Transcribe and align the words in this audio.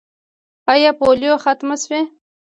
آیا 0.73 0.91
پولیو 0.99 1.41
ختمه 1.43 1.75
شوې؟ 1.83 2.01